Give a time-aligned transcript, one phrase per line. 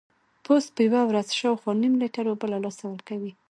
[0.45, 3.31] پوست په یوه ورځ شاوخوا نیم لیټر اوبه له لاسه ورکوي.